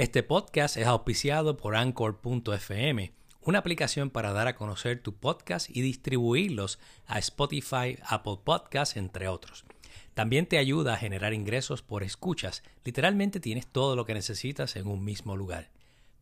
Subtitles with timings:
[0.00, 5.82] Este podcast es auspiciado por Anchor.fm, una aplicación para dar a conocer tu podcast y
[5.82, 9.66] distribuirlos a Spotify, Apple Podcasts, entre otros.
[10.14, 12.62] También te ayuda a generar ingresos por escuchas.
[12.82, 15.68] Literalmente tienes todo lo que necesitas en un mismo lugar.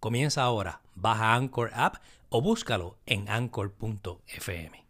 [0.00, 1.98] Comienza ahora, baja Anchor App
[2.30, 4.86] o búscalo en Anchor.fm.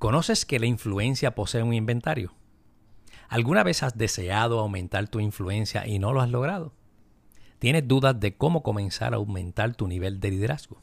[0.00, 2.34] ¿Conoces que la influencia posee un inventario?
[3.28, 6.72] ¿Alguna vez has deseado aumentar tu influencia y no lo has logrado?
[7.58, 10.80] ¿Tienes dudas de cómo comenzar a aumentar tu nivel de liderazgo?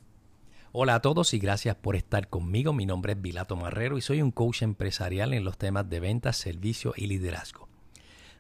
[0.74, 2.74] Hola a todos y gracias por estar conmigo.
[2.74, 6.36] Mi nombre es Vilato Marrero y soy un coach empresarial en los temas de ventas,
[6.36, 7.70] servicio y liderazgo.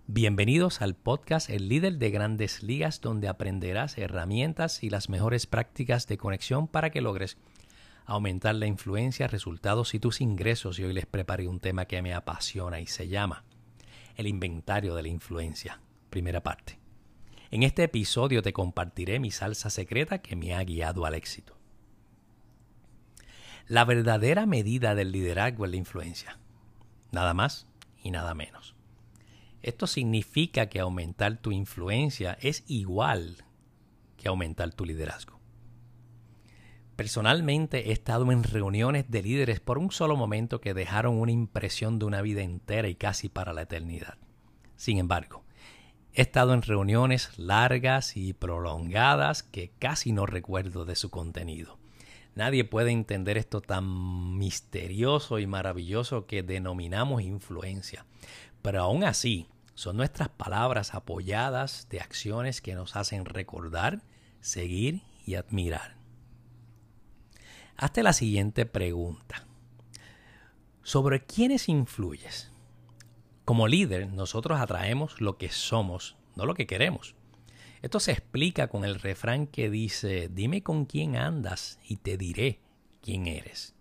[0.08, 6.06] Bienvenidos al podcast El líder de grandes ligas donde aprenderás herramientas y las mejores prácticas
[6.08, 7.38] de conexión para que logres
[8.06, 10.78] aumentar la influencia, resultados y tus ingresos.
[10.78, 13.46] Y hoy les preparé un tema que me apasiona y se llama
[14.18, 15.80] el inventario de la influencia.
[16.10, 16.85] Primera parte.
[17.56, 21.58] En este episodio te compartiré mi salsa secreta que me ha guiado al éxito.
[23.70, 26.38] La verdadera medida del liderazgo es la influencia.
[27.14, 27.66] Nada más
[28.04, 28.76] y nada menos.
[29.62, 33.46] Esto significa que aumentar tu influencia es igual
[34.18, 35.40] que aumentar tu liderazgo.
[36.98, 42.00] Personalmente he estado en reuniones de líderes por un solo momento que dejaron una impresión
[42.00, 44.18] de una vida entera y casi para la eternidad.
[44.76, 45.45] Sin embargo,
[46.16, 51.78] he estado en reuniones largas y prolongadas que casi no recuerdo de su contenido.
[52.36, 58.06] Nadie puede entender esto tan misterioso y maravilloso que denominamos influencia.
[58.62, 64.02] Pero aún así, son nuestras palabras apoyadas de acciones que nos hacen recordar,
[64.40, 65.96] seguir y admirar.
[67.76, 69.46] Hazte la siguiente pregunta.
[70.82, 72.55] ¿Sobre quiénes influyes?
[73.46, 77.14] Como líder, nosotros atraemos lo que somos, no lo que queremos.
[77.84, 82.60] Esto se explica con el refrán que dice, dime con quién andas y te diré
[83.04, 83.76] quién eres.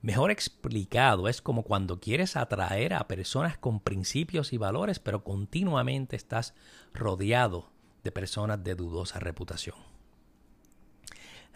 [0.00, 6.16] Mejor explicado es como cuando quieres atraer a personas con principios y valores, pero continuamente
[6.16, 6.54] estás
[6.94, 7.70] rodeado
[8.02, 9.76] de personas de dudosa reputación.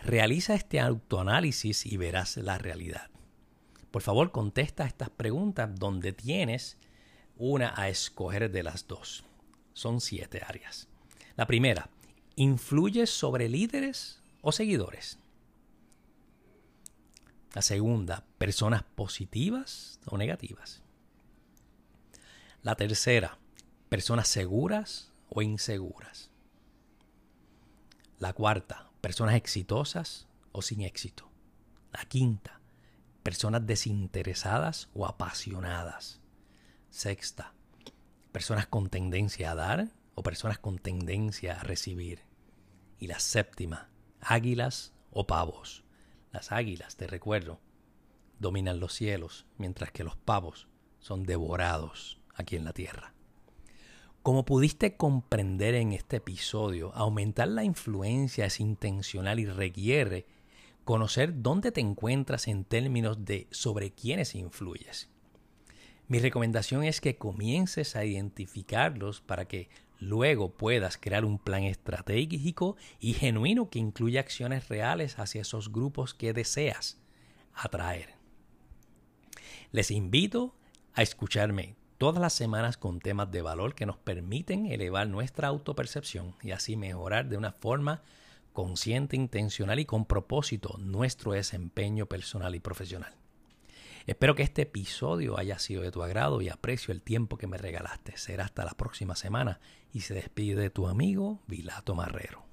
[0.03, 3.11] Realiza este autoanálisis y verás la realidad.
[3.91, 6.77] Por favor, contesta estas preguntas donde tienes
[7.41, 9.25] una a escoger de las dos.
[9.73, 10.89] Son siete áreas.
[11.37, 11.89] La primera,
[12.37, 15.19] ¿influyes sobre líderes o seguidores?
[17.55, 20.83] La segunda, personas positivas o negativas.
[22.63, 23.39] La tercera,
[23.89, 26.31] personas seguras o inseguras.
[28.19, 31.29] La cuarta, personas exitosas o sin éxito.
[31.91, 32.61] La quinta,
[33.23, 36.20] personas desinteresadas o apasionadas.
[36.91, 37.55] Sexta,
[38.33, 42.25] personas con tendencia a dar o personas con tendencia a recibir.
[42.99, 43.91] Y la séptima,
[44.21, 45.85] águilas o pavos.
[46.33, 47.61] Las águilas, te recuerdo,
[48.41, 50.67] dominan los cielos, mientras que los pavos
[50.99, 53.15] son devorados aquí en la tierra.
[54.23, 60.27] Como pudiste comprender en este episodio, aumentar la influencia es intencional y requiere
[60.85, 65.09] conocer dónde te encuentras en términos de sobre quiénes influyes.
[66.11, 69.69] Mi recomendación es que comiences a identificarlos para que
[70.01, 76.13] luego puedas crear un plan estratégico y genuino que incluya acciones reales hacia esos grupos
[76.13, 76.99] que deseas
[77.55, 78.15] atraer.
[79.71, 80.57] Les invito
[80.95, 86.35] a escucharme todas las semanas con temas de valor que nos permiten elevar nuestra autopercepción
[86.43, 88.03] y así mejorar de una forma
[88.53, 93.15] consciente, intencional y con propósito nuestro desempeño personal y profesional.
[94.07, 97.59] Espero que este episodio haya sido de tu agrado y aprecio el tiempo que me
[97.59, 98.17] regalaste.
[98.17, 99.61] Será hasta la próxima semana
[99.93, 102.50] y se despide de tu amigo Vilato Marrero.